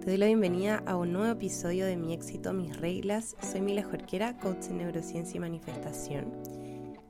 [0.00, 3.36] Te doy la bienvenida a un nuevo episodio de Mi éxito, mis reglas.
[3.42, 6.32] Soy Mila Jorquera, coach en neurociencia y manifestación.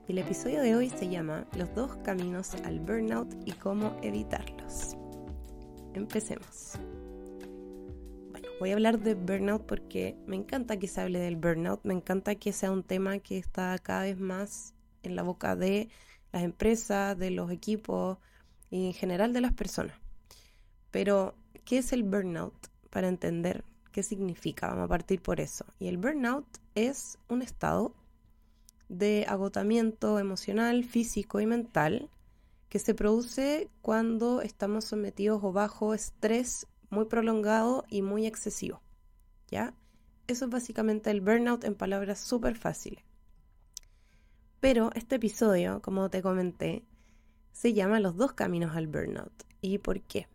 [0.08, 4.96] El episodio de hoy se llama Los dos caminos al burnout y cómo evitarlos.
[5.94, 6.72] Empecemos.
[8.32, 11.94] Bueno, voy a hablar de burnout porque me encanta que se hable del burnout, me
[11.94, 15.90] encanta que sea un tema que está cada vez más en la boca de
[16.32, 18.18] las empresas, de los equipos
[18.68, 19.94] y en general de las personas.
[20.90, 22.69] Pero, ¿qué es el burnout?
[22.90, 24.68] Para entender qué significa.
[24.68, 25.64] Vamos a partir por eso.
[25.78, 27.94] Y el burnout es un estado
[28.88, 32.10] de agotamiento emocional, físico y mental
[32.68, 38.80] que se produce cuando estamos sometidos o bajo estrés muy prolongado y muy excesivo.
[39.48, 39.74] ¿Ya?
[40.26, 43.02] Eso es básicamente el burnout en palabras súper fáciles.
[44.60, 46.84] Pero este episodio, como te comenté,
[47.52, 49.32] se llama Los dos caminos al burnout.
[49.60, 50.28] ¿Y por qué?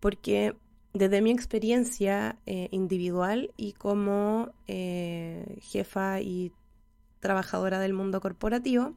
[0.00, 0.56] Porque
[0.98, 6.52] desde mi experiencia eh, individual y como eh, jefa y
[7.20, 8.96] trabajadora del mundo corporativo,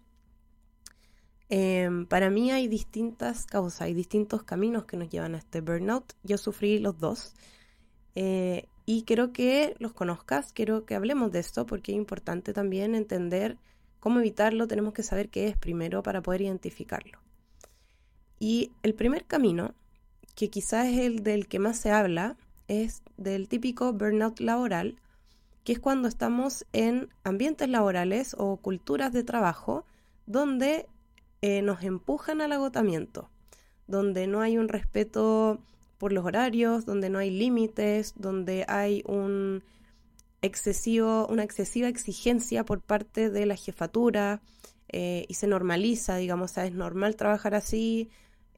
[1.50, 6.14] em, para mí hay distintas causas, hay distintos caminos que nos llevan a este burnout.
[6.24, 7.36] Yo sufrí los dos
[8.16, 12.96] eh, y quiero que los conozcas, quiero que hablemos de esto porque es importante también
[12.96, 13.58] entender
[14.00, 17.20] cómo evitarlo, tenemos que saber qué es primero para poder identificarlo.
[18.40, 19.76] Y el primer camino
[20.36, 22.38] que quizás es el del que más se habla,
[22.68, 24.98] es del típico burnout laboral,
[25.64, 29.86] que es cuando estamos en ambientes laborales o culturas de trabajo
[30.26, 30.88] donde
[31.42, 33.30] eh, nos empujan al agotamiento,
[33.88, 35.60] donde no hay un respeto
[35.98, 39.64] por los horarios, donde no hay límites, donde hay un
[40.42, 44.42] excesivo, una excesiva exigencia por parte de la jefatura
[44.90, 48.10] eh, y se normaliza, digamos, es normal trabajar así,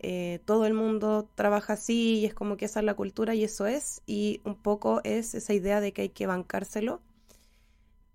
[0.05, 3.45] eh, todo el mundo trabaja así y es como que esa es la cultura y
[3.45, 7.01] eso es, y un poco es esa idea de que hay que bancárselo.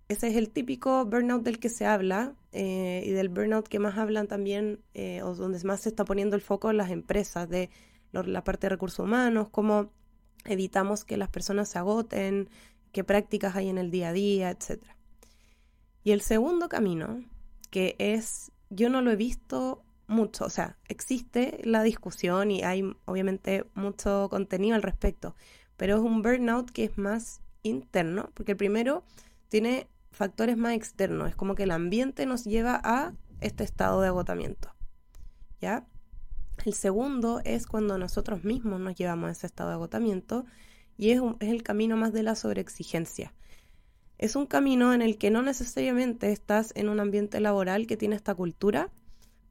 [0.09, 3.97] Ese es el típico burnout del que se habla eh, y del burnout que más
[3.97, 7.71] hablan también, eh, o donde más se está poniendo el foco las empresas, de
[8.13, 9.91] la parte de recursos humanos, cómo
[10.45, 12.51] evitamos que las personas se agoten,
[12.93, 14.83] qué prácticas hay en el día a día, etc.
[16.05, 17.23] Y el segundo camino,
[17.71, 22.83] que es, yo no lo he visto mucho, o sea, existe la discusión y hay
[23.05, 25.37] obviamente mucho contenido al respecto,
[25.77, 29.05] pero es un burnout que es más interno, porque el primero
[29.49, 34.09] tiene factores más externos, es como que el ambiente nos lleva a este estado de
[34.09, 34.75] agotamiento.
[35.61, 35.87] ¿Ya?
[36.65, 40.45] El segundo es cuando nosotros mismos nos llevamos a ese estado de agotamiento
[40.97, 43.33] y es, es el camino más de la sobreexigencia.
[44.19, 48.17] Es un camino en el que no necesariamente estás en un ambiente laboral que tiene
[48.17, 48.91] esta cultura,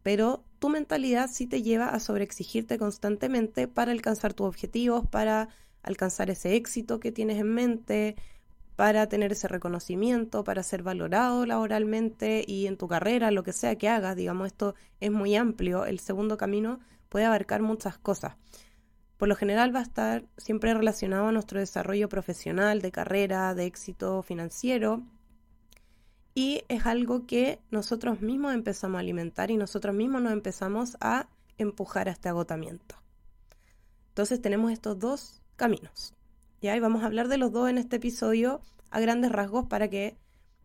[0.03, 5.49] pero tu mentalidad sí te lleva a sobreexigirte constantemente para alcanzar tus objetivos, para
[5.83, 8.15] alcanzar ese éxito que tienes en mente,
[8.75, 13.75] para tener ese reconocimiento, para ser valorado laboralmente y en tu carrera, lo que sea
[13.75, 16.79] que hagas, digamos, esto es muy amplio, el segundo camino
[17.09, 18.35] puede abarcar muchas cosas.
[19.17, 23.65] Por lo general va a estar siempre relacionado a nuestro desarrollo profesional, de carrera, de
[23.65, 25.01] éxito financiero,
[26.37, 31.27] y es algo que nosotros mismos empezamos a alimentar y nosotros mismos nos empezamos a
[31.57, 32.95] empujar a este agotamiento.
[34.09, 36.13] Entonces tenemos estos dos caminos.
[36.61, 36.75] ¿ya?
[36.75, 38.61] Y vamos a hablar de los dos en este episodio
[38.91, 40.15] a grandes rasgos para que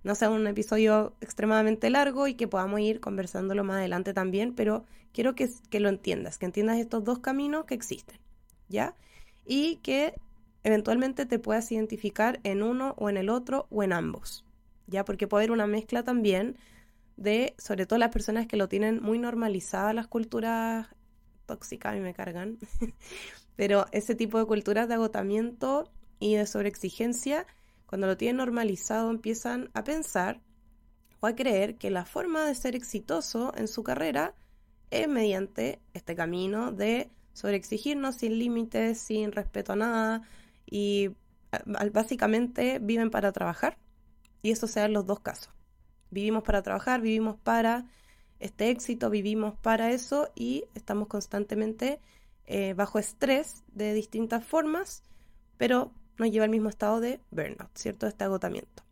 [0.02, 4.84] no sea un episodio extremadamente largo y que podamos ir conversándolo más adelante también, pero
[5.14, 8.18] quiero que, que lo entiendas, que entiendas estos dos caminos que existen,
[8.68, 8.94] ¿ya?
[9.46, 10.20] Y que
[10.64, 14.44] eventualmente te puedas identificar en uno o en el otro o en ambos.
[14.86, 15.04] ¿Ya?
[15.04, 16.56] Porque puede haber una mezcla también
[17.16, 20.88] de, sobre todo las personas que lo tienen muy normalizadas, las culturas
[21.46, 22.58] tóxicas, a mí me cargan,
[23.56, 27.46] pero ese tipo de culturas de agotamiento y de sobreexigencia,
[27.86, 30.40] cuando lo tienen normalizado, empiezan a pensar
[31.20, 34.34] o a creer que la forma de ser exitoso en su carrera
[34.90, 40.22] es mediante este camino de sobreexigirnos sin límites, sin respeto a nada
[40.66, 41.10] y
[41.92, 43.78] básicamente viven para trabajar
[44.42, 45.52] y eso sea en los dos casos.
[46.10, 47.86] Vivimos para trabajar, vivimos para
[48.38, 52.00] este éxito, vivimos para eso y estamos constantemente
[52.46, 55.04] eh, bajo estrés de distintas formas,
[55.56, 58.06] pero nos lleva al mismo estado de burnout, ¿cierto?
[58.06, 58.82] Este agotamiento.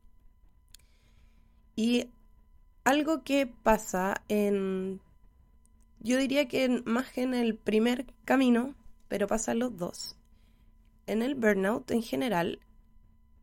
[1.76, 2.08] Y
[2.85, 5.00] algo que pasa en,
[5.99, 8.75] yo diría que más en el primer camino,
[9.08, 10.17] pero pasa en los dos.
[11.06, 12.61] En el burnout en general,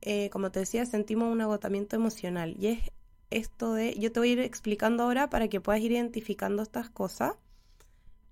[0.10, 2.56] eh, como te decía, sentimos un agotamiento emocional.
[2.58, 2.80] Y es
[3.30, 6.90] esto de, yo te voy a ir explicando ahora para que puedas ir identificando estas
[6.90, 7.34] cosas,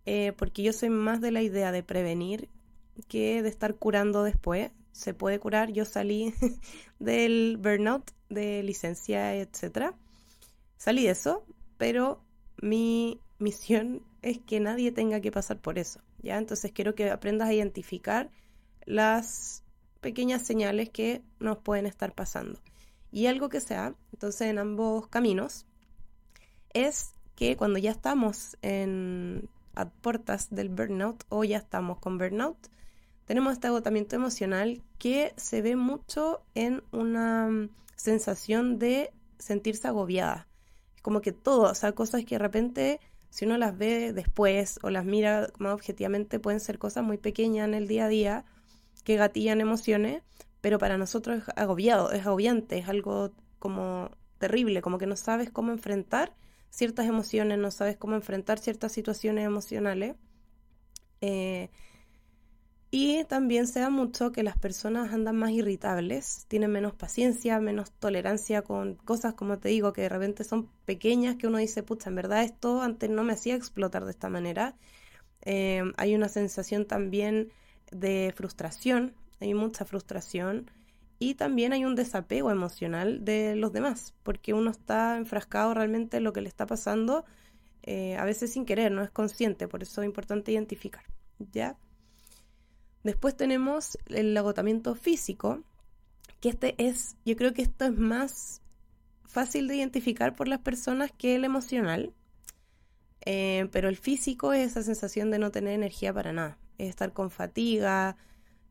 [0.05, 2.47] eh, porque yo soy más de la idea de prevenir
[3.09, 4.71] que de estar curando después.
[4.93, 5.73] se puede curar.
[5.73, 6.33] Yo salí
[6.99, 9.93] del burnout, de licencia, etc.
[10.77, 11.45] Salí de eso,
[11.77, 12.21] pero
[12.61, 16.37] mi misión es que nadie tenga que pasar por eso, ¿ya?
[16.37, 18.31] Entonces quiero que aprendas a identificar
[18.85, 19.64] las
[20.05, 22.59] pequeñas señales que nos pueden estar pasando.
[23.11, 25.65] Y algo que sea, entonces en ambos caminos,
[26.75, 32.55] es que cuando ya estamos en a puertas del burnout o ya estamos con burnout,
[33.25, 40.47] tenemos este agotamiento emocional que se ve mucho en una mm, sensación de sentirse agobiada.
[40.95, 42.99] Es como que todo, o sea, cosas que de repente,
[43.31, 47.67] si uno las ve después o las mira más objetivamente, pueden ser cosas muy pequeñas
[47.67, 48.45] en el día a día
[49.05, 50.23] que gatillan emociones,
[50.59, 54.09] pero para nosotros es agobiado, es agobiante, es algo como
[54.39, 56.33] terrible, como que no sabes cómo enfrentar
[56.69, 60.15] ciertas emociones, no sabes cómo enfrentar ciertas situaciones emocionales.
[61.21, 61.69] Eh,
[62.91, 67.91] y también se da mucho que las personas andan más irritables, tienen menos paciencia, menos
[67.91, 72.09] tolerancia con cosas, como te digo, que de repente son pequeñas, que uno dice, pucha,
[72.09, 74.75] en verdad esto antes no me hacía explotar de esta manera.
[75.41, 77.51] Eh, hay una sensación también
[77.91, 80.69] de frustración, hay mucha frustración
[81.19, 86.23] y también hay un desapego emocional de los demás, porque uno está enfrascado realmente en
[86.23, 87.25] lo que le está pasando,
[87.83, 91.03] eh, a veces sin querer, no es consciente, por eso es importante identificar,
[91.51, 91.77] ¿ya?
[93.03, 95.61] Después tenemos el agotamiento físico,
[96.41, 98.61] que este es, yo creo que esto es más
[99.25, 102.13] fácil de identificar por las personas que el emocional,
[103.25, 107.29] eh, pero el físico es esa sensación de no tener energía para nada, estar con
[107.31, 108.17] fatiga,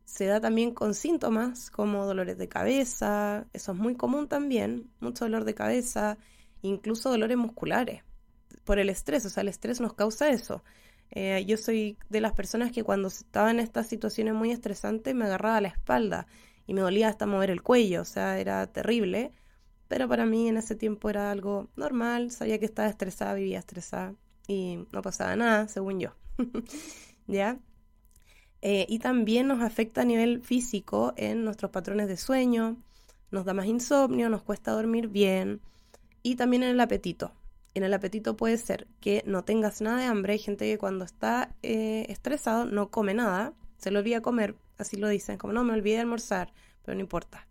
[0.05, 5.25] se da también con síntomas como dolores de cabeza, eso es muy común también, mucho
[5.25, 6.19] dolor de cabeza,
[6.63, 8.03] incluso dolores musculares,
[8.65, 10.63] por el estrés, o sea, el estrés nos causa eso.
[11.11, 15.27] Eh, yo soy de las personas que cuando estaba en estas situaciones muy estresantes me
[15.27, 16.27] agarraba la espalda
[16.67, 19.33] y me dolía hasta mover el cuello, o sea, era terrible,
[19.89, 24.15] pero para mí en ese tiempo era algo normal, sabía que estaba estresada, vivía estresada
[24.49, 26.11] y no pasaba nada, según yo.
[27.27, 27.59] ¿Ya?
[28.67, 32.79] Eh, y también nos afecta a nivel físico en nuestros patrones de sueño,
[33.31, 35.61] nos da más insomnio, nos cuesta dormir bien
[36.23, 37.33] y también en el apetito.
[37.75, 40.33] En el apetito puede ser que no tengas nada de hambre.
[40.33, 44.97] Hay gente que cuando está eh, estresado no come nada, se lo olvida comer, así
[44.97, 47.47] lo dicen, como no me olvidé de almorzar, pero no importa.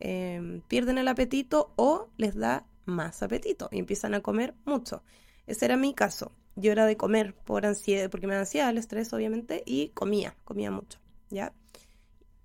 [0.00, 5.02] Em, pierden el apetito o les da más apetito y empiezan a comer mucho.
[5.46, 8.78] Ese era mi caso yo era de comer por ansiedad, porque me da ansiedad, el
[8.78, 10.98] estrés obviamente, y comía, comía mucho,
[11.30, 11.52] ¿ya?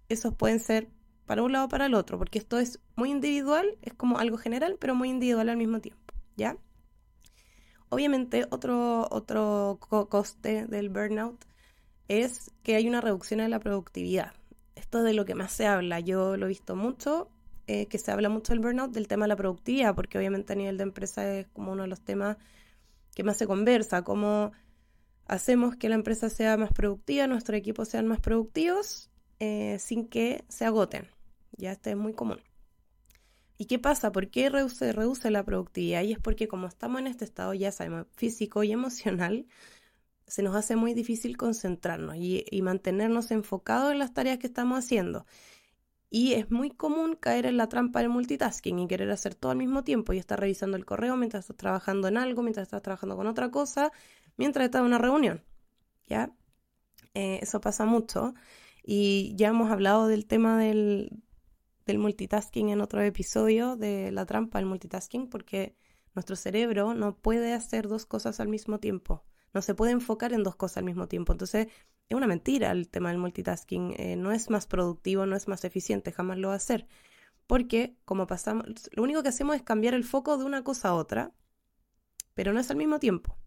[0.09, 0.89] Esos pueden ser
[1.25, 4.37] para un lado o para el otro, porque esto es muy individual, es como algo
[4.37, 6.57] general, pero muy individual al mismo tiempo, ¿ya?
[7.89, 9.79] Obviamente, otro, otro
[10.09, 11.43] coste del burnout
[12.07, 14.33] es que hay una reducción en la productividad.
[14.75, 15.99] Esto es de lo que más se habla.
[15.99, 17.29] Yo lo he visto mucho,
[17.67, 20.55] eh, que se habla mucho del burnout, del tema de la productividad, porque obviamente a
[20.55, 22.37] nivel de empresa es como uno de los temas
[23.19, 24.53] que más se conversa, cómo
[25.27, 29.09] hacemos que la empresa sea más productiva, nuestros equipos sean más productivos
[29.41, 31.09] eh, sin que se agoten.
[31.57, 32.39] Ya este es muy común.
[33.57, 34.13] ¿Y qué pasa?
[34.13, 36.03] ¿Por qué reduce, la productividad?
[36.03, 39.47] Y es porque como estamos en este estado, ya sabemos, físico y emocional,
[40.25, 45.25] se nos hace muy difícil concentrarnos y mantenernos enfocados en las tareas que estamos haciendo.
[46.09, 49.57] Y es muy común caer en la trampa del multitasking y querer hacer todo al
[49.57, 53.15] mismo tiempo y estar revisando el correo mientras estás trabajando en algo, mientras estás trabajando
[53.15, 53.91] con otra cosa,
[54.37, 55.43] mientras estás en una reunión.
[56.07, 56.35] ¿Ya?
[57.13, 58.33] Eh, eso pasa mucho.
[58.83, 61.21] Y ya hemos hablado del tema del,
[61.85, 65.75] del multitasking en otro episodio, de la trampa del multitasking, porque
[66.15, 69.23] nuestro cerebro no puede hacer dos cosas al mismo tiempo.
[69.53, 71.33] No se puede enfocar en dos cosas al mismo tiempo.
[71.33, 71.67] Entonces,
[72.09, 73.93] es una mentira el tema del multitasking.
[73.97, 76.87] Eh, no es más productivo, no es más eficiente, jamás lo va a hacer.
[77.47, 80.95] Porque como pasamos, lo único que hacemos es cambiar el foco de una cosa a
[80.95, 81.33] otra,
[82.33, 83.37] pero no es al mismo tiempo.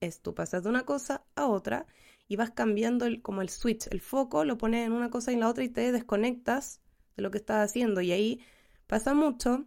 [0.00, 1.86] Es tú pasas de una cosa a otra
[2.28, 5.34] y vas cambiando el, como el switch, el foco, lo pones en una cosa y
[5.34, 6.80] en la otra y te desconectas
[7.16, 8.00] de lo que estás haciendo.
[8.00, 8.40] Y ahí
[8.86, 9.66] pasa mucho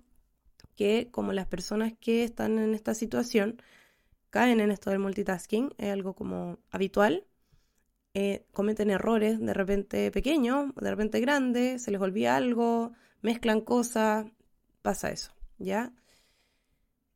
[0.75, 3.61] que como las personas que están en esta situación
[4.29, 7.25] caen en esto del multitasking, es algo como habitual,
[8.21, 14.25] eh, cometen errores de repente pequeños, de repente grandes, se les olvida algo, mezclan cosas,
[14.81, 15.93] pasa eso, ¿ya?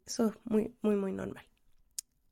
[0.05, 1.45] Eso es muy, muy, muy normal.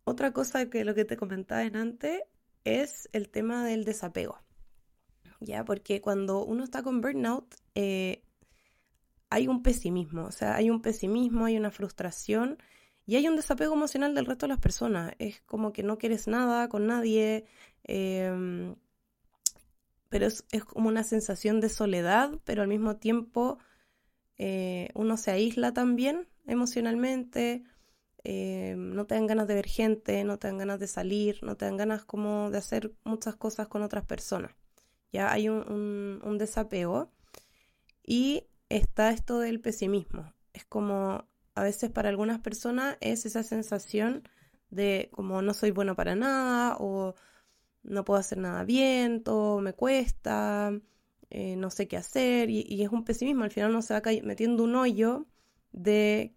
[0.05, 2.21] Otra cosa que lo que te comentaba en antes
[2.63, 4.39] es el tema del desapego,
[5.41, 5.65] ¿ya?
[5.65, 8.23] Porque cuando uno está con burnout, eh,
[9.29, 12.57] hay un pesimismo, o sea, hay un pesimismo, hay una frustración
[13.05, 15.13] y hay un desapego emocional del resto de las personas.
[15.19, 17.45] Es como que no quieres nada con nadie,
[17.83, 18.75] Em,
[20.09, 23.57] pero es, como una sensación de soledad, pero al mismo tiempo
[24.37, 27.63] eh, uno se aísla también emocionalmente,
[28.23, 31.57] eh, no te dan ganas de ver gente, no te dan ganas de salir, no
[31.57, 34.53] te dan ganas como de hacer muchas cosas con otras personas.
[35.11, 37.11] Ya hay un, desapego
[38.05, 40.33] y está esto del pesimismo.
[40.53, 41.25] Es como
[41.61, 44.27] a veces para algunas personas es esa sensación
[44.71, 47.13] de como no soy bueno para nada o
[47.83, 50.71] no puedo hacer nada bien, todo me cuesta,
[51.29, 53.43] eh, no sé qué hacer y, es un pesimismo.
[53.43, 55.27] Al final uno se va metiendo un hoyo
[55.71, 56.35] de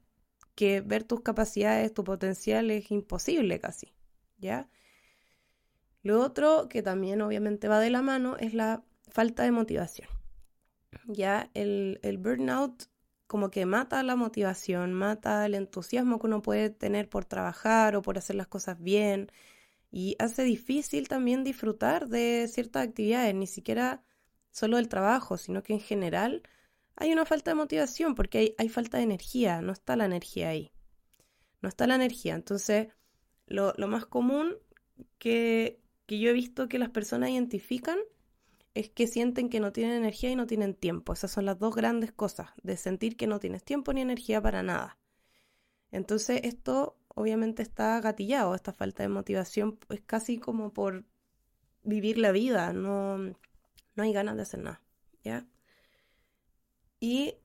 [0.55, 3.95] que ver tus capacidades, tu potencial es imposible casi,
[4.39, 4.69] ¿ya?
[6.03, 10.09] Lo otro que también obviamente va de la mano es la falta de motivación.
[11.07, 12.89] Ya el, el burnout
[13.27, 18.03] como que mata la motivación, mata el entusiasmo que uno puede tener por trabajar o
[18.03, 19.31] por hacer las cosas bien
[19.91, 24.03] y hace difícil también disfrutar de ciertas actividades, ni siquiera
[24.51, 26.43] solo del trabajo, sino que en general
[26.97, 30.73] hay una falta de motivación porque hay, falta de energía, no está la energía ahí.
[31.61, 32.35] No está la energía.
[32.35, 32.89] Entonces,
[33.47, 34.57] lo, más común
[35.19, 37.99] que, que yo he visto que las personas identifican
[38.75, 41.13] es que sienten que no tienen energía y no tienen tiempo.
[41.13, 44.63] Esas son las dos grandes cosas, de sentir que no tienes tiempo ni energía para
[44.63, 44.99] nada.
[45.93, 51.05] Entonces esto obviamente está gatillado, esta falta de motivación es casi como por
[51.85, 54.83] vivir la vida, no, no hay ganas de hacer nada,
[55.23, 55.47] ¿ya?
[56.99, 57.37] Y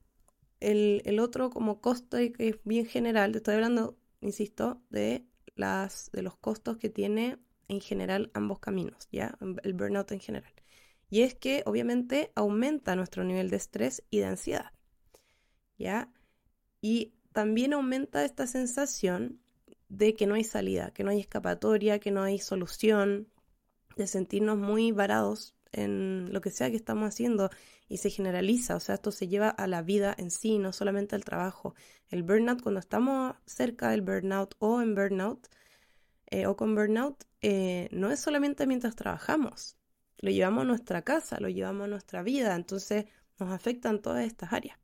[0.59, 6.24] el, otro como costo que es bien general, te estoy hablando, insisto, de, las, de
[6.24, 9.38] los costos que tiene en general ambos caminos, ¿ya?
[9.63, 10.53] El burnout en general.
[11.09, 14.71] Y es que obviamente aumenta nuestro nivel de estrés y de ansiedad,
[15.77, 16.11] ¿ya?
[16.81, 19.41] Y también aumenta esta sensación
[19.89, 23.27] de que no hay salida, que no hay escapatoria, que no hay solución,
[23.95, 27.49] de sentirnos muy varados en lo que sea que estamos haciendo
[27.87, 31.15] y se generaliza, o sea, esto se lleva a la vida en sí, no solamente
[31.15, 31.75] al trabajo.
[32.09, 35.47] El burnout, cuando estamos cerca del burnout o en burnout
[36.27, 39.78] eh, o con burnout, eh, no es solamente mientras trabajamos,
[40.19, 43.05] lo llevamos a nuestra casa, lo llevamos a nuestra vida, entonces
[43.39, 44.77] nos afectan todas estas áreas.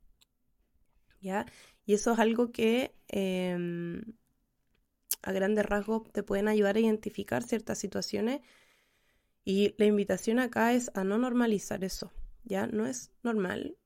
[1.20, 1.46] ¿Ya?
[1.84, 4.02] Y eso es algo que em,
[5.22, 8.40] a grandes rasgos te pueden ayudar a identificar ciertas situaciones
[9.44, 12.12] y la invitación acá es a no normalizar eso.
[12.44, 12.66] ¿ya?
[12.66, 13.76] No es normal,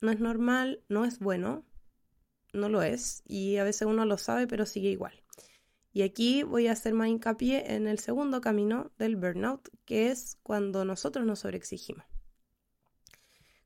[0.00, 1.64] no es normal, no es bueno,
[2.52, 5.22] no lo es, y a veces uno lo sabe, pero sigue igual.
[5.96, 10.36] Y aquí voy a hacer más hincapié en el segundo camino del burnout, que es
[10.42, 12.04] cuando nosotros nos sobreexigimos.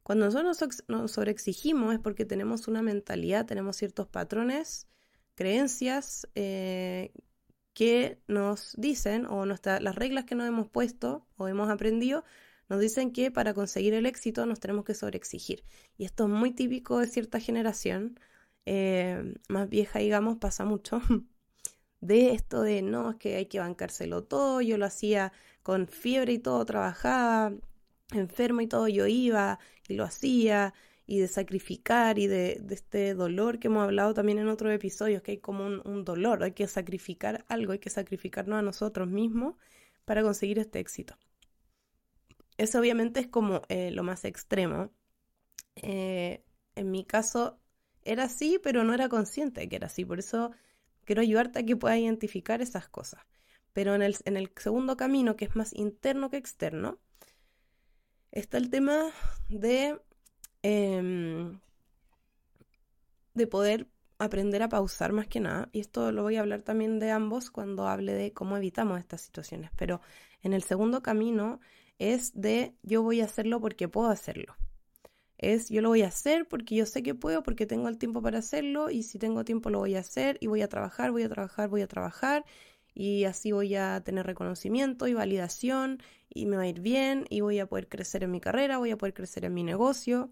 [0.05, 4.87] Cuando nosotros nos sobreexigimos es porque tenemos una mentalidad, tenemos ciertos patrones,
[5.35, 7.13] creencias eh,
[7.73, 12.23] que nos dicen, o las reglas que nos hemos puesto o hemos aprendido,
[12.69, 15.65] nos dicen que para conseguir el éxito nos tenemos que sobreexigir.
[15.99, 18.21] Y esto es muy típico de cierta generación,
[18.67, 21.03] eh, más vieja, digamos, pasa mucho.
[22.01, 26.35] De esto de no, es que hay que bancárselo todo, yo lo hacía con fiebre
[26.35, 27.53] y todo, trabajaba
[28.13, 30.75] enfermo y todo, yo iba y lo hacía,
[31.11, 35.33] y de sacrificar y de, este dolor que hemos hablado también en otros episodios, que
[35.33, 39.57] hay como un, dolor, hay que sacrificar algo, hay que sacrificarnos a nosotros mismos
[40.05, 41.17] para conseguir este éxito.
[42.59, 44.93] Eso obviamente es como eh, lo más extremo.
[45.75, 46.45] Eh,
[46.77, 47.59] en mi caso
[48.05, 50.05] era así, pero no era consciente de que era así.
[50.05, 50.53] Por eso
[51.05, 53.23] quiero ayudarte a que puedas identificar esas cosas.
[53.73, 56.99] Pero en el, segundo camino, que es más interno que externo,
[58.33, 59.11] está el tema
[59.49, 60.01] de,
[60.63, 61.61] em,
[63.35, 63.89] de poder
[64.19, 65.69] aprender a pausar más que nada.
[65.73, 69.23] Y esto lo voy a hablar también de ambos cuando hable de cómo evitamos estas
[69.23, 69.71] situaciones.
[69.77, 70.01] Pero
[70.43, 71.61] en el segundo camino
[71.99, 74.57] es de yo voy a hacerlo porque puedo hacerlo.
[75.41, 78.21] Es yo lo voy a hacer porque yo sé que puedo, porque tengo el tiempo
[78.23, 81.23] para hacerlo y si tengo tiempo lo voy a hacer y voy a trabajar, voy
[81.23, 82.45] a trabajar, voy a trabajar
[82.95, 87.41] y así voy a tener reconocimiento y validación y me va a ir bien y
[87.41, 90.31] voy a poder crecer en mi carrera, voy a poder crecer en mi negocio.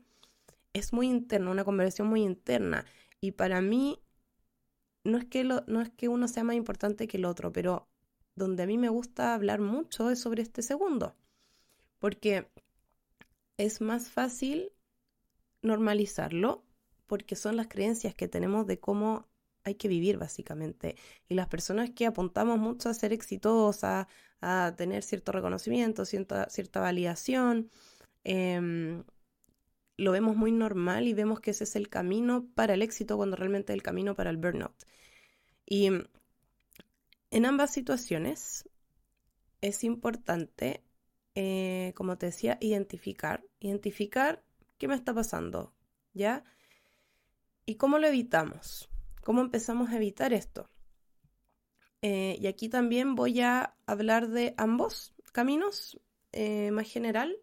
[0.74, 2.84] Es muy interno, una conversación muy interna
[3.20, 4.00] y para mí
[5.04, 7.88] no es que, no es que uno sea más importante que el otro, pero
[8.34, 11.16] donde a mí me gusta hablar mucho es sobre este segundo
[11.98, 12.48] porque
[13.56, 14.72] es más fácil
[15.62, 16.64] normalizarlo
[17.06, 19.26] porque son las creencias que tenemos de cómo
[19.64, 20.96] hay que vivir básicamente.
[21.28, 24.06] Y las personas que apuntamos mucho a ser exitosas,
[24.40, 27.70] a tener cierto reconocimiento, cierta, cierta validación,
[28.24, 29.04] em,
[29.96, 33.36] lo vemos muy normal y vemos que ese es el camino para el éxito cuando
[33.36, 34.84] realmente es el camino para el burnout.
[35.66, 35.88] Y
[37.30, 38.68] en ambas situaciones
[39.60, 40.82] es importante
[41.40, 43.44] eh, como te decía, identificar.
[43.60, 44.42] Identificar
[44.78, 45.75] qué me está pasando,
[46.14, 46.44] ¿ya?
[47.66, 48.88] ¿Y cómo lo evitamos?
[49.23, 50.70] ¿Cómo empezamos a evitar esto?
[52.02, 56.00] Eh, y aquí también voy a hablar de ambos caminos,
[56.32, 57.37] eh, más general,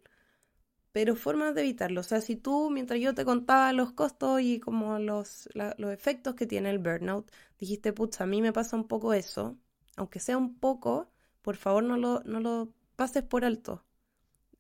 [0.91, 2.01] pero formas de evitarlo.
[2.01, 6.35] O sea, si tú, mientras yo te contaba los costos y como los, los efectos
[6.35, 9.57] que tiene el burnout, dijiste, pucha, a mí me pasa un poco eso,
[9.97, 11.11] aunque sea un poco,
[11.41, 13.85] por favor no lo, no lo pases por alto.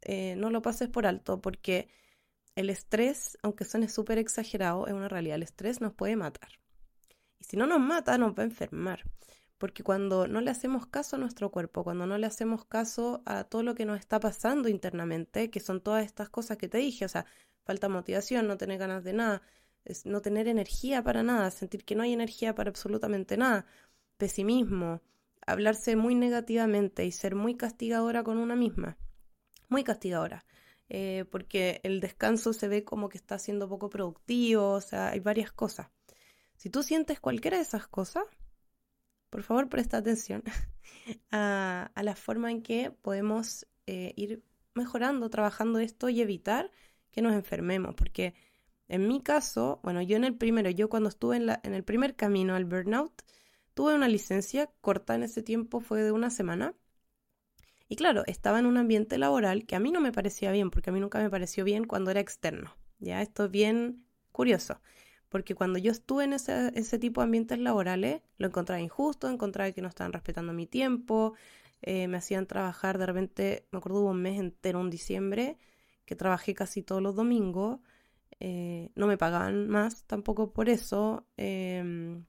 [0.01, 1.89] Eh, no lo pases por alto porque
[2.55, 5.35] el estrés, aunque suene súper exagerado, es una realidad.
[5.35, 6.49] El estrés nos puede matar.
[7.39, 9.03] Y si no nos mata, nos va a enfermar.
[9.57, 13.45] Porque cuando no le hacemos caso a nuestro cuerpo, cuando no le hacemos caso a
[13.45, 17.05] todo lo que nos está pasando internamente, que son todas estas cosas que te dije,
[17.05, 17.25] o sea,
[17.63, 19.41] falta motivación, no tener ganas de nada,
[20.03, 23.65] no tener energía para nada, sentir que no hay energía para absolutamente nada,
[24.17, 25.01] pesimismo,
[25.45, 28.97] hablarse muy negativamente y ser muy castigadora con una misma,
[29.69, 30.43] muy castigadora.
[30.89, 35.19] Eh, porque el descanso se ve como que está siendo poco productivo, o sea, hay
[35.19, 35.89] varias cosas.
[36.57, 38.23] Si tú sientes cualquiera de esas cosas,
[39.29, 40.43] por favor presta atención
[41.31, 44.43] a, la forma en que podemos eh, ir
[44.75, 46.71] mejorando, trabajando esto y evitar
[47.11, 48.35] que nos enfermemos, porque
[48.87, 52.15] en mi caso, bueno, yo en el primero, yo cuando estuve en, en el primer
[52.15, 53.23] camino al burnout,
[53.73, 56.75] tuve una licencia corta en ese tiempo, fue de una semana.
[57.87, 60.89] Y claro, estaba en un ambiente laboral que a mí no me parecía bien, porque
[60.89, 62.75] a mí nunca me pareció bien cuando era externo.
[62.99, 64.79] Ya, esto es bien curioso
[65.35, 69.81] porque cuando yo estuve en ese, tipo de ambientes laborales, lo encontraba injusto, encontraba que
[69.81, 71.33] no estaban respetando mi tiempo,
[71.81, 75.57] eh, me hacían trabajar de repente, me acuerdo hubo un mes entero, un diciembre,
[76.05, 77.81] que trabajé casi todos los domingos,
[78.39, 82.25] eh, no me pagaban más tampoco por eso, em,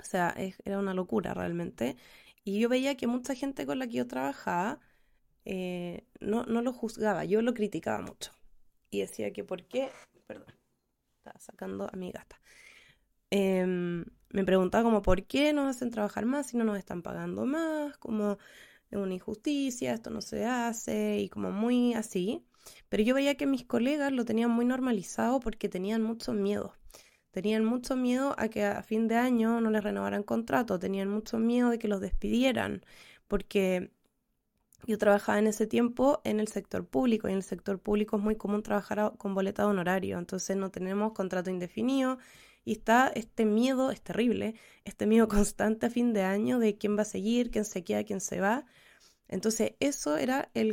[0.00, 1.96] o sea, era una locura realmente.
[2.44, 4.78] Y yo veía que mucha gente con la que yo trabajaba
[5.44, 8.32] eh, no, no lo juzgaba, yo lo criticaba mucho.
[8.90, 9.90] Y decía que por qué,
[10.26, 10.54] perdón
[11.24, 12.40] estaba sacando a mi gata.
[13.30, 17.46] Em, me preguntaba como por qué nos hacen trabajar más si no nos están pagando
[17.46, 18.38] más, como
[18.90, 22.44] es una injusticia, esto no se hace y como muy así.
[22.88, 26.74] Pero yo veía que mis colegas lo tenían muy normalizado porque tenían mucho miedo.
[27.34, 31.36] Tenían mucho miedo a que a fin de año no les renovaran contrato, tenían mucho
[31.40, 32.84] miedo de que los despidieran,
[33.26, 33.90] porque
[34.86, 38.22] yo trabajaba en ese tiempo en el sector público y en el sector público es
[38.22, 42.18] muy común trabajar con boleta de honorario, entonces no tenemos contrato indefinido
[42.64, 46.96] y está este miedo, es terrible, este miedo constante a fin de año de quién
[46.96, 48.64] va a seguir, quién se queda, quién se va.
[49.26, 50.72] Entonces eso era el,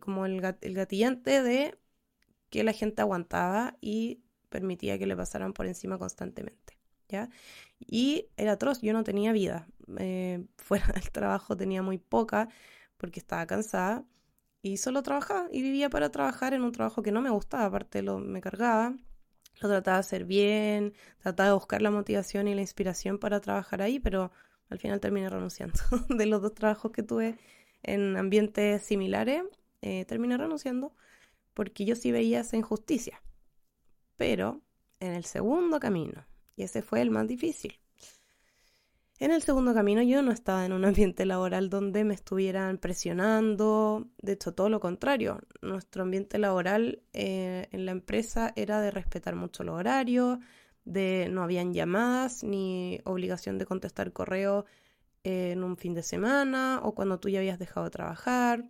[0.00, 1.78] como el, el gatillante de
[2.50, 4.20] que la gente aguantaba y
[4.50, 6.78] permitía que le pasaran por encima constantemente.
[7.08, 7.30] ¿ya?
[7.78, 9.66] Y era atroz, yo no tenía vida.
[9.98, 12.48] Eh, fuera del trabajo tenía muy poca
[12.98, 14.04] porque estaba cansada
[14.62, 18.02] y solo trabajaba y vivía para trabajar en un trabajo que no me gustaba, aparte
[18.02, 18.94] lo, me cargaba,
[19.60, 23.82] lo trataba de hacer bien, trataba de buscar la motivación y la inspiración para trabajar
[23.82, 24.32] ahí, pero
[24.68, 25.78] al final terminé renunciando.
[26.10, 27.38] de los dos trabajos que tuve
[27.82, 29.44] en ambientes similares,
[29.82, 30.94] eh, terminé renunciando
[31.54, 33.22] porque yo sí veía esa injusticia.
[34.20, 34.60] Pero
[35.00, 37.80] en el segundo camino, y ese fue el más difícil,
[39.18, 44.10] en el segundo camino yo no estaba en un ambiente laboral donde me estuvieran presionando,
[44.20, 49.36] de hecho todo lo contrario, nuestro ambiente laboral eh, en la empresa era de respetar
[49.36, 50.38] mucho los horarios,
[50.84, 54.66] de no habían llamadas ni obligación de contestar correo
[55.24, 58.68] en un fin de semana o cuando tú ya habías dejado de trabajar,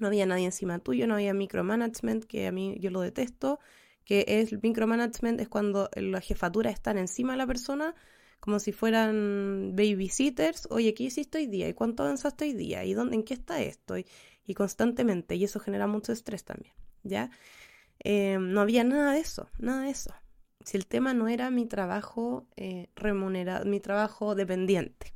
[0.00, 3.60] no había nadie encima tuyo, no había micromanagement, que a mí yo lo detesto,
[4.04, 7.94] que es el micromanagement es cuando la jefatura está encima de la persona
[8.42, 11.68] como si fueran babysitters, oye, ¿qué hiciste hoy día?
[11.68, 12.84] ¿Y cuánto avanzaste hoy día?
[12.84, 13.96] ¿Y dónde, en qué está esto?
[13.96, 14.04] Y,
[14.56, 17.30] constantemente, y eso genera mucho estrés también, ¿ya?
[18.00, 20.12] Eh, no había nada de eso, nada de eso.
[20.64, 25.14] Si el tema no era mi trabajo eh, remunerado, mi trabajo dependiente.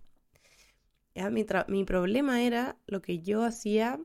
[1.17, 1.29] ¿ya?
[1.29, 3.99] Mi, mi problema era lo que yo hacía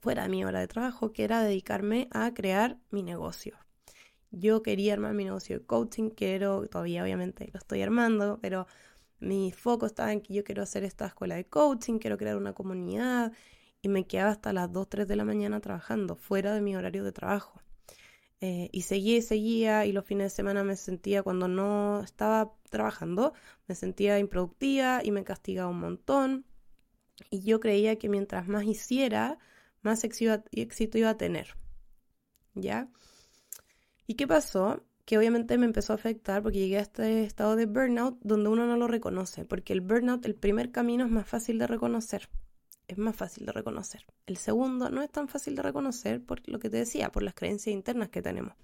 [0.00, 3.56] fuera de mi hora de trabajo, que era dedicarme a crear mi negocio.
[4.30, 8.66] Yo quería armar mi negocio de coaching, quiero, todavía obviamente lo estoy armando, pero
[9.20, 12.52] mi foco estaba en que yo quiero hacer esta escuela de coaching, quiero crear una
[12.52, 13.32] comunidad
[13.82, 17.04] y me quedaba hasta las 2, 3 de la mañana trabajando, fuera de mi horario
[17.04, 17.60] de trabajo.
[18.42, 22.52] Eh, y seguía y seguía y los fines de semana me sentía, cuando no estaba
[22.70, 23.32] trabajando,
[23.66, 26.44] me sentía improductiva y me castigaba un montón.
[27.30, 29.38] Y yo creía que mientras más hiciera,
[29.86, 31.56] más éxito iba a tener.
[32.54, 32.88] ¿Ya?
[34.06, 34.84] ¿Y qué pasó?
[35.04, 38.66] Que obviamente me empezó a afectar porque llegué a este estado de burnout donde uno
[38.66, 42.28] no lo reconoce, porque el burnout, el primer camino es más fácil de reconocer.
[42.88, 44.04] es más fácil de reconocer.
[44.26, 47.34] El segundo no es tan fácil de reconocer por lo que te decía, por las
[47.34, 48.54] creencias internas que tenemos.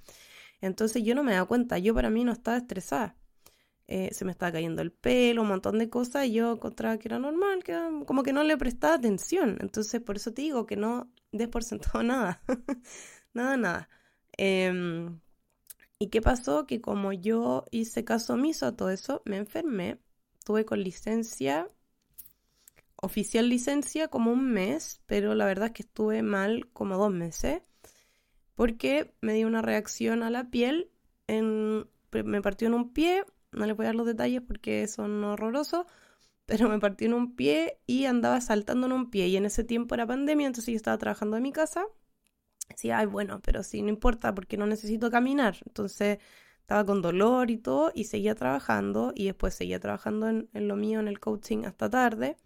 [0.61, 3.17] Entonces yo no me da cuenta, yo para mí no estaba estresada.
[3.89, 7.09] Eh, se me estaba cayendo el pelo, un montón de cosas, y yo encontraba que
[7.09, 7.75] era normal, que
[8.07, 9.59] como que no le prestaba atención.
[9.61, 12.43] Entonces por eso te digo que no des por sentado nada.
[13.35, 13.89] nada, nada.
[14.37, 15.21] Em,
[16.03, 16.67] ¿Y qué pasó?
[16.67, 20.01] Que como yo hice caso omiso a todo eso, me enfermé,
[20.45, 21.69] tuve con licencia,
[22.97, 27.63] oficial licencia como un mes, pero la verdad es que estuve mal como dos meses,
[28.57, 30.91] porque me dio una reacción a la piel,
[31.29, 35.23] en, me partió en un pie, no les voy a dar los detalles porque son
[35.25, 35.87] horrorosos,
[36.47, 39.65] pero me partió en un pie y andaba saltando en un pie, y en ese
[39.65, 41.87] tiempo era pandemia, entonces yo estaba trabajando en mi casa
[42.73, 45.57] decía, ay, bueno, pero sí, no importa porque no necesito caminar.
[45.67, 46.19] Entonces
[46.61, 51.01] estaba con dolor y todo y seguía trabajando y después seguía trabajando en, lo mío,
[51.01, 52.37] en el coaching hasta tarde.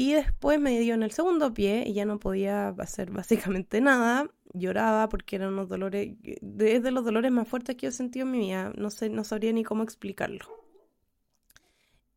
[0.00, 4.30] Y después me dio en el segundo pie y ya no podía hacer básicamente nada.
[4.52, 8.26] Lloraba porque eran unos dolores, es de los dolores más fuertes que yo he sentido
[8.26, 8.72] en mi vida.
[8.76, 10.46] No sé, no sabría ni cómo explicarlo.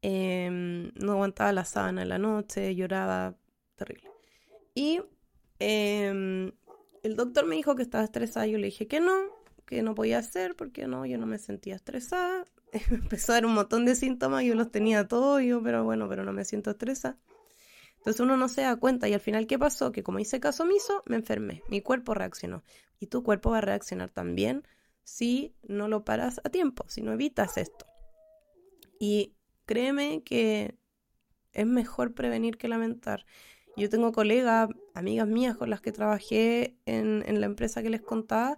[0.01, 3.35] Em, no aguantaba la sábana en la noche, lloraba
[3.75, 4.09] terrible.
[4.75, 5.01] Y
[5.65, 6.51] Em,
[7.03, 8.47] el doctor me dijo que estaba estresada.
[8.47, 9.13] Yo le dije que no,
[9.65, 12.43] que no podía hacer porque no, yo no me sentía estresada.
[12.91, 16.25] Empezó a dar un montón de síntomas, yo los tenía todos, yo, pero bueno, pero
[16.25, 17.17] no me siento estresada.
[18.03, 19.93] Entonces uno no se da cuenta y al final, ¿qué pasó?
[19.93, 21.63] Que como hice caso omiso, me enfermé.
[21.69, 22.61] Mi cuerpo reaccionó.
[22.99, 24.67] Y tu cuerpo va a reaccionar también
[25.05, 27.85] si no lo paras a tiempo, si no evitas esto.
[28.99, 29.35] Y
[29.65, 30.77] créeme que
[31.53, 33.25] es mejor prevenir que lamentar.
[33.77, 38.57] Yo tengo colegas, amigas mías con las que trabajé en, la empresa que les contaba,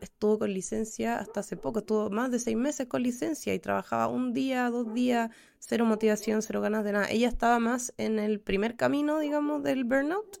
[0.00, 4.08] estuvo con licencia hasta hace poco, estuvo más de seis meses con licencia y trabajaba
[4.08, 7.10] un día, dos días, cero motivación, cero ganas de nada.
[7.10, 10.38] Ella estaba más en el primer camino, digamos, del burnout.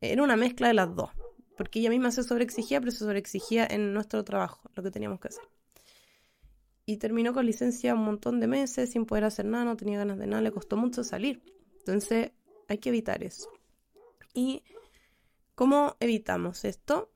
[0.00, 1.10] Era una mezcla de las dos,
[1.56, 5.28] porque ella misma se sobreexigía, pero se sobreexigía en nuestro trabajo, lo que teníamos que
[5.28, 5.44] hacer.
[6.84, 10.18] Y terminó con licencia un montón de meses sin poder hacer nada, no tenía ganas
[10.18, 11.42] de nada, le costó mucho salir.
[11.78, 12.30] Entonces,
[12.68, 13.48] hay que evitar eso.
[14.34, 14.62] ¿Y
[15.54, 17.10] cómo evitamos esto?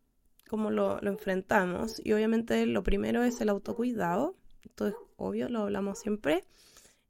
[0.51, 2.03] ¿Cómo lo, enfrentamos?
[2.05, 4.35] Y obviamente lo primero es el autocuidado.
[4.65, 6.45] Esto es obvio, lo hablamos siempre.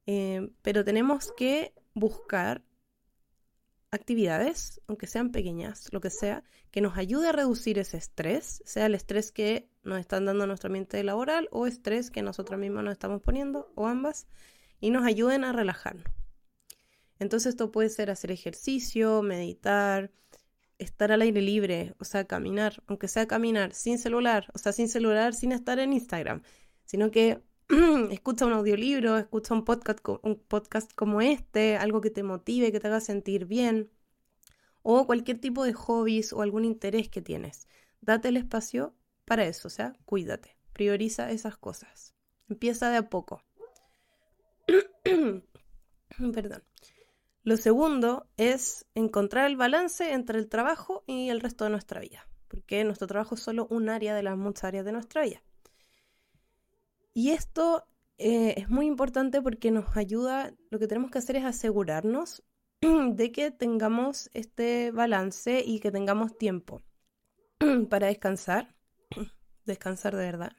[0.05, 2.63] Eh, pero tenemos que buscar
[3.91, 8.85] actividades, aunque sean pequeñas, lo que sea, que nos ayude a reducir ese estrés, sea
[8.85, 12.93] el estrés que nos están dando nuestro ambiente laboral o estrés que nosotros mismos nos
[12.93, 14.27] estamos poniendo, o ambas,
[14.81, 16.13] y nos ayuden a relajarnos.
[17.19, 20.11] Entonces esto puede ser hacer ejercicio, meditar,
[20.81, 24.89] estar al aire libre, o sea, caminar, aunque sea caminar sin celular, o sea, sin
[24.89, 26.43] celular, sin estar en Instagram,
[26.85, 27.43] sino que
[28.11, 32.81] escucha un audiolibro, escucha un podcast, un podcast como este, algo que te motive, que
[32.81, 33.91] te haga sentir bien,
[34.83, 37.69] o cualquier tipo de hobbies o algún interés que tienes.
[38.01, 38.95] Date el espacio
[39.27, 42.15] para eso, o sea, cuídate, prioriza esas cosas.
[42.49, 43.43] Empieza de a poco.
[46.33, 46.63] Perdón.
[47.51, 52.29] Lo segundo es encontrar el balance entre el trabajo y el resto de nuestra vida,
[52.47, 55.43] porque nuestro trabajo es solo un área de las muchas áreas de nuestra vida.
[57.13, 61.45] Y esto eh, es muy importante porque nos ayuda, lo que tenemos que hacer es
[61.45, 62.45] asegurarnos
[62.83, 66.83] de que tengamos este balance y que tengamos tiempo
[67.91, 68.77] para descansar,
[69.67, 70.53] descansar de verdad,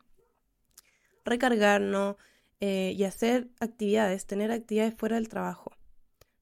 [1.24, 2.18] recargarnos
[2.60, 5.72] eh, y hacer actividades, tener actividades fuera del trabajo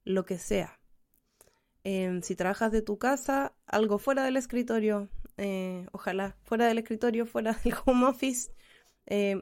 [0.10, 0.80] lo que sea.
[1.84, 7.26] Em, si trabajas de tu casa, algo fuera del escritorio, eh, ojalá fuera del escritorio,
[7.26, 8.52] fuera del home office,
[9.06, 9.42] eh,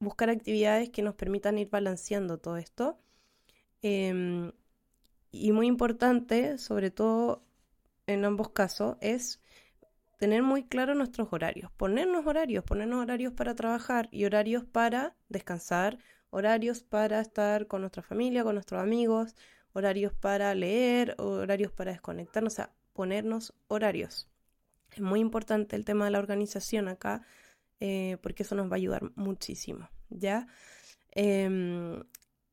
[0.00, 2.98] buscar actividades que nos permitan ir balanceando todo esto.
[3.82, 4.52] Em,
[5.32, 7.42] y muy importante, sobre todo
[8.06, 9.40] en ambos casos, es
[10.18, 15.98] tener muy claro nuestros horarios, ponernos horarios, ponernos horarios para trabajar y horarios para descansar,
[16.30, 19.34] horarios para estar con nuestra familia, con nuestros amigos,
[19.74, 24.28] horarios para leer, horarios para desconectarnos, o sea, ponernos horarios.
[24.92, 27.26] Es muy importante el tema de la organización acá,
[27.80, 30.46] eh, porque eso nos va a ayudar muchísimo, ¿ya?
[31.10, 32.02] Em,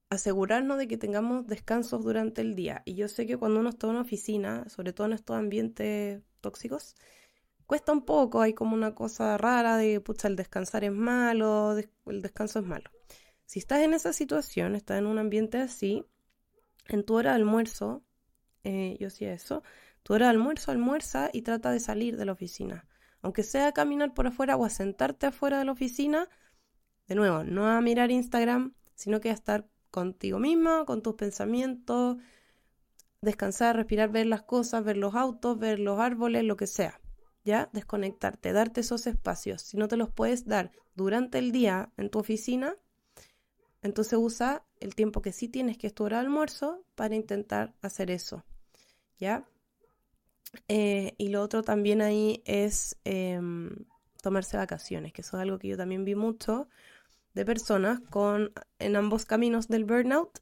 [0.09, 2.81] asegurarnos de que tengamos descansos durante el día.
[2.85, 6.21] Y yo sé que cuando uno está en una oficina, sobre todo en estos ambientes
[6.41, 6.95] tóxicos,
[7.67, 12.21] cuesta un poco, hay como una cosa rara de, pucha, el descansar es malo, el
[12.21, 12.89] descanso es malo.
[13.45, 16.05] Si estás en esa situación, estás en un ambiente así,
[16.87, 18.03] en tu hora de almuerzo,
[18.63, 19.63] eh, yo hacía eso,
[20.03, 22.87] tu hora de almuerzo almuerza y trata de salir de la oficina.
[23.21, 26.27] Aunque sea caminar por afuera o a sentarte afuera de la oficina,
[27.07, 32.17] de nuevo, no a mirar Instagram, sino que a estar contigo misma, con tus pensamientos,
[33.21, 36.99] descansar, respirar, ver las cosas, ver los autos, ver los árboles, lo que sea.
[37.43, 37.69] ¿Ya?
[37.73, 39.63] Desconectarte, darte esos espacios.
[39.63, 42.75] Si no te los puedes dar durante el día en tu oficina,
[43.81, 47.73] entonces usa el tiempo que sí tienes, que es tu hora de almuerzo, para intentar
[47.81, 48.43] hacer eso.
[49.17, 49.45] ¿Ya?
[50.67, 53.85] Eh, y lo otro también ahí es em,
[54.21, 56.67] tomarse vacaciones, que eso es algo que yo también vi mucho
[57.33, 60.39] de personas con en ambos caminos del burnout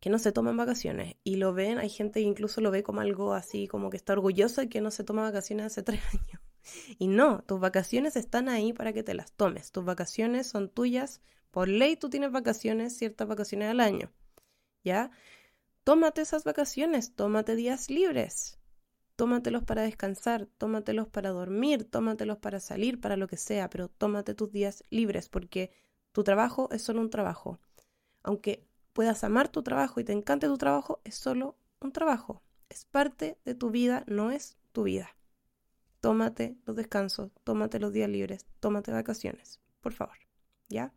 [0.00, 3.00] que no se toman vacaciones y lo ven, hay gente que incluso lo ve como
[3.00, 6.40] algo así, como que está orgulloso de que no se toma vacaciones hace tres años.
[6.98, 9.72] Y no, tus vacaciones están ahí para que te las tomes.
[9.72, 11.22] Tus vacaciones son tuyas.
[11.58, 14.12] Por ley tú tienes vacaciones, ciertas vacaciones al año.
[14.84, 15.10] ¿Ya?
[15.82, 18.60] Tómate esas vacaciones, tómate días libres.
[19.16, 24.34] Tómatelos para descansar, tómatelos para dormir, tómatelos para salir, para lo que sea, pero tómate
[24.34, 25.72] tus días libres porque
[26.12, 27.58] tu trabajo es solo un trabajo.
[28.22, 32.40] Aunque puedas amar tu trabajo y te encante tu trabajo, es solo un trabajo.
[32.68, 35.16] Es parte de tu vida, no es tu vida.
[36.00, 40.18] Tómate los descansos, tómate los días libres, tómate vacaciones, por favor.
[40.68, 40.94] ¿Ya?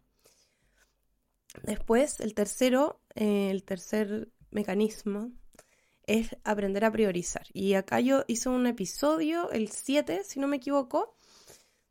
[1.63, 5.31] Después, el tercero, eh, el tercer mecanismo
[6.07, 7.45] es aprender a priorizar.
[7.53, 11.15] Y acá yo hice un episodio, el 7, si no me equivoco,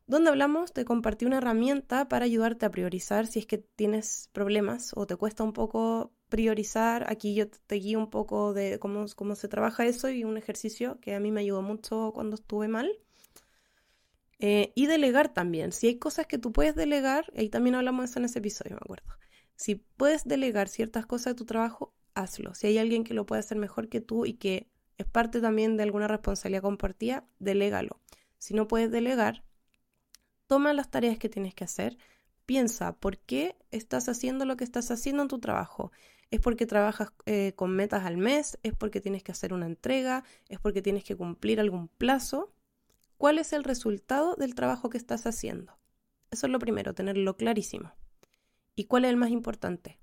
[0.07, 4.91] donde hablamos de compartir una herramienta para ayudarte a priorizar si es que tienes problemas
[4.95, 7.09] o te cuesta un poco priorizar.
[7.09, 11.15] Aquí yo te guío un poco de cómo, se trabaja eso y un ejercicio que
[11.15, 12.91] a mí me ayudó mucho cuando estuve mal.
[14.39, 15.71] Eh, y delegar también.
[15.71, 18.71] Si hay cosas que tú puedes delegar, ahí también hablamos de eso en ese episodio,
[18.71, 19.20] me acuerdo.
[19.61, 22.55] Si puedes delegar ciertas cosas de tu trabajo, hazlo.
[22.55, 25.77] Si hay alguien que lo puede hacer mejor que tú y que es parte también
[25.77, 28.01] de alguna responsabilidad compartida, delégalo.
[28.39, 29.43] Si no puedes delegar,
[30.47, 31.99] toma las tareas que tienes que hacer,
[32.47, 35.91] piensa por qué estás haciendo lo que estás haciendo en tu trabajo.
[36.31, 38.57] ¿Es porque trabajas eh, con metas al mes?
[38.63, 40.23] ¿Es porque tienes que hacer una entrega?
[40.49, 42.51] ¿Es porque tienes que cumplir algún plazo?
[43.15, 45.77] ¿Cuál es el resultado del trabajo que estás haciendo?
[46.31, 47.91] Eso es lo primero, tenerlo clarísimo.
[48.75, 49.99] ¿Y cuál es el más importante?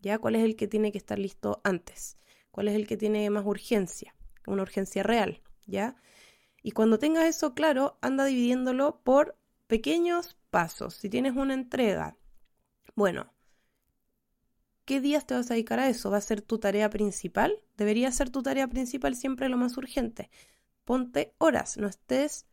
[0.00, 0.18] ¿Ya?
[0.18, 2.16] ¿Cuál es el que tiene que estar listo antes?
[2.50, 4.14] ¿Cuál es el que tiene más urgencia?
[4.46, 5.96] Una urgencia real, ¿ya?
[6.62, 10.94] Y cuando tengas eso claro, anda dividiéndolo por pequeños pasos.
[10.94, 12.16] Si tienes una entrega,
[12.94, 13.32] bueno,
[14.84, 16.10] ¿qué días te vas a dedicar a eso?
[16.10, 17.62] ¿Va a ser tu tarea principal?
[17.76, 20.30] Debería ser tu tarea principal siempre lo más urgente.
[20.84, 22.46] Ponte horas, no estés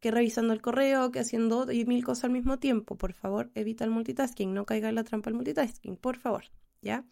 [0.00, 2.96] que revisando el correo, que haciendo mil cosas al mismo tiempo.
[2.96, 6.44] Por favor, evita el multitasking, no caiga en la trampa del multitasking, por favor.
[6.82, 7.04] ¿ya?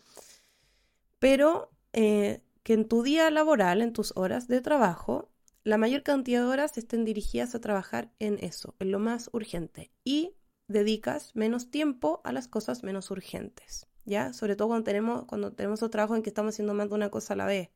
[1.18, 5.31] Pero eh, que en tu día laboral, en tus horas de trabajo,
[5.64, 9.90] la mayor cantidad de horas estén dirigidas a trabajar en eso, en lo más urgente.
[10.05, 10.37] Y
[10.68, 14.33] dedicas menos tiempo a las cosas menos urgentes, ¿ya?
[14.33, 17.35] Sobre todo cuando tenemos, cuando tenemos trabajo en que estamos haciendo más de una cosa
[17.35, 17.70] a la vez,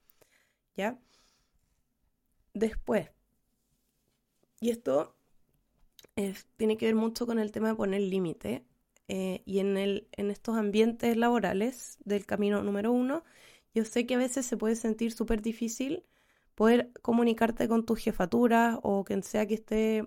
[0.76, 0.98] ¿ya?
[2.54, 3.10] Después,
[4.60, 5.14] y esto
[6.56, 8.64] tiene que ver mucho con el tema de poner límite,
[9.08, 13.24] eh, y en, el, en estos ambientes laborales del camino número uno,
[13.74, 16.04] yo sé que a veces se puede sentir súper difícil
[16.54, 20.06] poder comunicarte con tu jefatura o quien sea que esté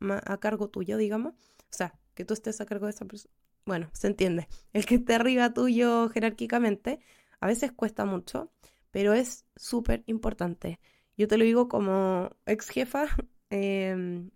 [0.00, 1.34] a cargo tuyo, digamos.
[1.34, 3.34] O sea, que tú estés a cargo de esa persona.
[3.66, 4.48] Bueno, se entiende.
[4.72, 7.00] El que esté arriba tuyo jerárquicamente,
[7.38, 8.50] a veces cuesta mucho,
[8.90, 10.80] pero es súper importante.
[11.16, 13.06] Yo te lo digo como ex jefa,
[13.50, 14.30] em,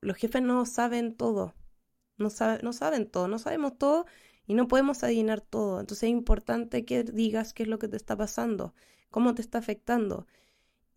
[0.00, 1.54] los jefes no saben todo.
[2.18, 4.04] No, saben todo, no sabemos todo
[4.46, 5.80] y no podemos adivinar todo.
[5.80, 8.74] Entonces es importante que digas qué es lo que te está pasando,
[9.10, 10.26] cómo te está afectando.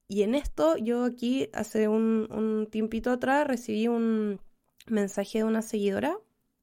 [0.10, 4.42] Y en esto yo aquí hace un, un tiempito atrás recibí un
[4.88, 6.18] mensaje de una seguidora,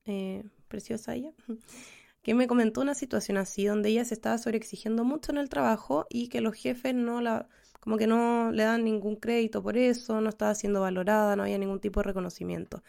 [0.04, 1.32] eh, preciosa ella,
[2.22, 6.06] que me comentó una situación así, donde ella se estaba sobreexigiendo mucho en el trabajo
[6.10, 7.48] y que los jefes no la,
[7.80, 11.58] como que no le dan ningún crédito por eso, no estaba siendo valorada, no había
[11.58, 12.82] ningún tipo de reconocimiento.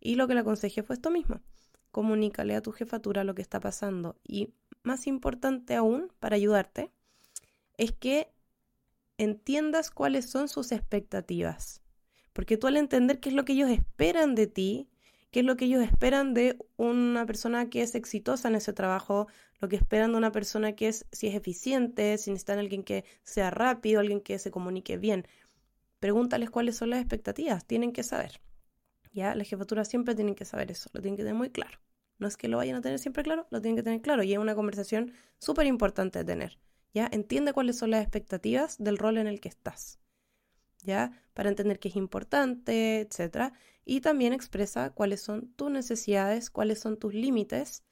[0.00, 1.40] Y lo que le aconsejé fue esto mismo.
[1.90, 4.16] Comunícale a tu jefatura lo que está pasando.
[4.22, 4.52] Y
[4.82, 6.90] más importante aún, para ayudarte,
[7.78, 8.28] es que
[9.16, 11.80] entiendas cuáles son sus expectativas.
[12.32, 14.88] Porque tú al entender qué es lo que ellos esperan de ti,
[15.30, 19.26] qué es lo que ellos esperan de una persona que es exitosa en ese trabajo,
[19.64, 23.06] lo que esperan de una persona que es, si es eficiente, si necesitan alguien que
[23.22, 25.26] sea rápido, alguien que se comunique bien.
[26.00, 28.42] Pregúntales cuáles son las expectativas, tienen que saber.
[29.14, 29.34] ¿ya?
[29.34, 31.78] La jefatura siempre tienen que saber eso, lo tienen que tener muy claro.
[32.18, 34.34] No es que lo vayan a tener siempre claro, lo tienen que tener claro y
[34.34, 36.58] es una conversación súper importante de tener,
[36.92, 37.08] ¿ya?
[37.10, 39.98] Entiende cuáles son las expectativas del rol en el que estás,
[40.82, 41.10] ¿ya?
[41.32, 43.54] Para entender qué es importante, etcétera.
[43.86, 47.82] Y también expresa cuáles son tus necesidades, cuáles son tus límites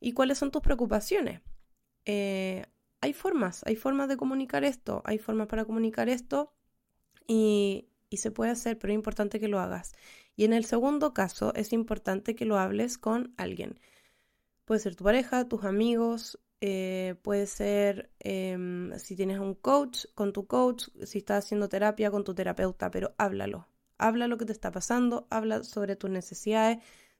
[0.00, 1.40] y cuáles son tus preocupaciones.
[2.04, 2.64] Eh,
[3.00, 6.52] hay formas, hay formas de comunicar esto, hay formas para comunicar esto
[7.26, 9.92] y, y se puede hacer, pero es importante que lo hagas.
[10.36, 13.78] Y en el segundo caso, es importante que lo hables con alguien.
[14.64, 20.32] Puede ser tu pareja, tus amigos, eh, puede ser em, si tienes un coach, con
[20.32, 23.68] tu coach, si estás haciendo terapia, con tu terapeuta, pero háblalo.
[23.96, 26.78] Habla lo que te está pasando, habla sobre tus necesidades.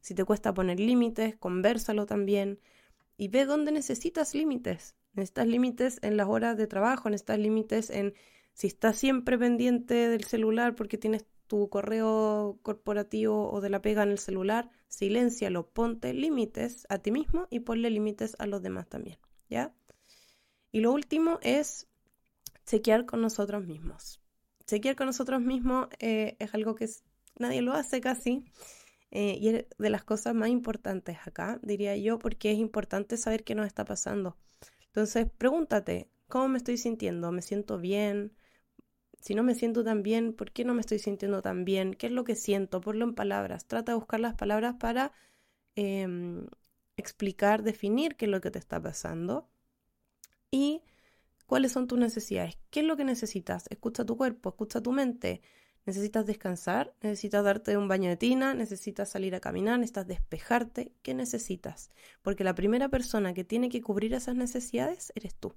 [0.08, 2.60] Si te cuesta poner límites, conversalo también.
[3.18, 4.96] Y ve dónde necesitas límites.
[5.12, 8.14] Necesitas límites en las horas de trabajo, necesitas límites en
[8.54, 14.02] si estás siempre pendiente del celular porque tienes tu correo corporativo o de la pega
[14.02, 18.88] en el celular, siléncialo, ponte límites a ti mismo y ponle límites a los demás
[18.88, 19.18] también.
[19.50, 19.74] ¿ya?
[20.72, 21.86] Y lo último es
[22.64, 24.22] chequear con nosotros mismos.
[24.64, 26.88] Chequear con nosotros mismos eh, es algo que
[27.38, 28.46] nadie lo hace casi.
[29.10, 33.44] Eh, y es de las cosas más importantes acá, diría yo, porque es importante saber
[33.44, 34.36] qué nos está pasando.
[34.86, 37.32] Entonces, pregúntate, ¿cómo me estoy sintiendo?
[37.32, 38.34] ¿Me siento bien?
[39.20, 41.94] Si no me siento tan bien, ¿por qué no me estoy sintiendo tan bien?
[41.94, 42.80] ¿Qué es lo que siento?
[42.80, 43.66] Ponlo en palabras.
[43.66, 45.12] Trata de buscar las palabras para
[45.76, 46.46] em,
[46.96, 49.48] explicar, definir qué es lo que te está pasando
[50.50, 50.82] y
[51.46, 52.58] cuáles son tus necesidades.
[52.70, 53.66] ¿Qué es lo que necesitas?
[53.70, 55.40] Escucha tu cuerpo, escucha tu mente.
[55.88, 56.92] ¿Necesitas descansar?
[57.00, 58.52] ¿Necesitas darte un baño de tina?
[58.52, 59.78] ¿Necesitas salir a caminar?
[59.78, 60.92] ¿Necesitas despejarte?
[61.00, 61.90] ¿Qué necesitas?
[62.20, 65.54] Porque la primera persona que tiene que cubrir esas necesidades eres tú.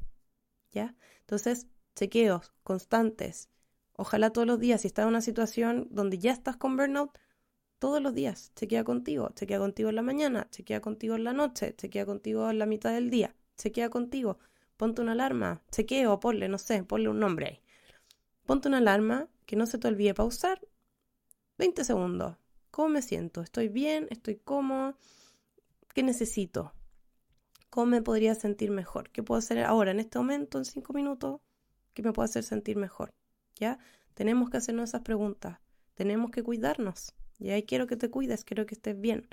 [0.72, 0.96] ¿Ya?
[1.20, 1.68] Entonces,
[1.98, 3.50] chequeos constantes.
[3.98, 7.12] Ojalá todos los días, si estás en una situación donde ya estás con burnout,
[7.78, 8.54] todos los días.
[8.56, 12.58] Chequea contigo, chequea contigo en la mañana, chequea contigo en la noche, chequea contigo en
[12.58, 14.40] la mitad del día, chequea contigo.
[14.78, 17.62] Ponte una alarma, chequeo, ponle, no sé, ponle un nombre ahí.
[18.46, 20.62] Ponte una alarma que no se te olvide pausar
[21.58, 22.38] 20 segundos.
[22.72, 23.42] ¿Cómo me siento?
[23.42, 24.08] ¿Estoy bien?
[24.10, 24.96] ¿Estoy cómodo?
[25.94, 26.74] ¿Qué necesito?
[27.70, 29.10] ¿Cómo me podría sentir mejor?
[29.12, 31.42] ¿Qué puedo hacer ahora, en este momento, en 5 minutos?
[31.94, 33.14] ¿Qué me puede hacer sentir mejor?
[33.60, 33.80] ¿Ya?
[34.14, 35.60] Tenemos que hacernos esas preguntas.
[35.94, 37.14] Tenemos que cuidarnos.
[37.40, 39.28] Y ahí quiero que te cuides, quiero que estés bien.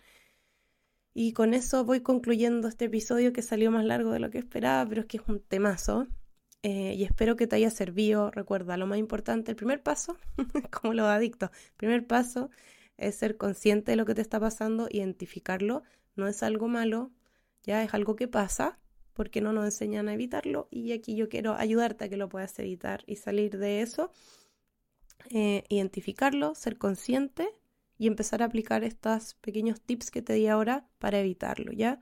[1.14, 4.88] Y con eso voy concluyendo este episodio que salió más largo de lo que esperaba,
[4.88, 6.06] pero es que es un temazo.
[6.62, 8.30] Eh, y espero que te haya servido.
[8.30, 10.16] Recuerda, lo más importante, el primer paso,
[10.70, 12.50] como los adictos, el primer paso
[12.96, 15.82] es ser consciente de lo que te está pasando, identificarlo.
[16.16, 17.12] No es algo malo,
[17.62, 18.78] ya es algo que pasa,
[19.14, 20.68] porque no nos enseñan a evitarlo.
[20.70, 24.10] Y aquí yo quiero ayudarte a que lo puedas evitar y salir de eso.
[25.30, 27.48] Eh, identificarlo, ser consciente
[27.98, 32.00] y empezar a aplicar estos pequeños tips que te di ahora para evitarlo, ¿ya?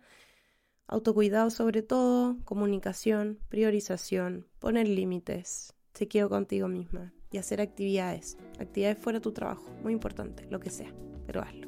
[0.88, 9.18] Autocuidado sobre todo, comunicación, priorización, poner límites, chequeo contigo misma y hacer actividades, actividades fuera
[9.18, 10.94] de tu trabajo, muy importante, lo que sea,
[11.26, 11.66] pero hazlo.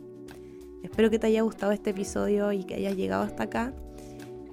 [0.84, 3.74] Espero que te haya gustado este episodio y que hayas llegado hasta acá.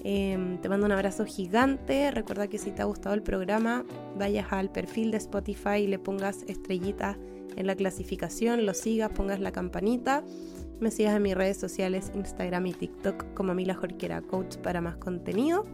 [0.04, 2.10] Em, te mando un abrazo gigante.
[2.10, 3.86] Recuerda que si te ha gustado el programa,
[4.18, 7.18] vayas al perfil de Spotify y le pongas estrellitas
[7.56, 10.24] en la clasificación, lo sigas, pongas la campanita,
[10.80, 14.98] me sigas en mis redes sociales, Instagram y TikTok como Mila Jorquera Coach para más
[14.98, 15.66] contenido.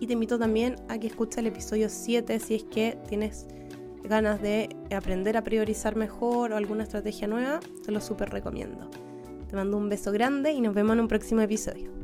[0.00, 3.46] Y te invito también a que escuches el episodio 7 si es que tienes
[4.04, 8.90] ganas de aprender a priorizar mejor o alguna estrategia nueva, te lo súper recomiendo.
[9.48, 12.01] Te mando un beso grande y nos vemos en un próximo episodio.